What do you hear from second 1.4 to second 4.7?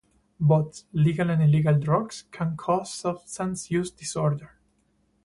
illegal drugs can cause substance use disorder.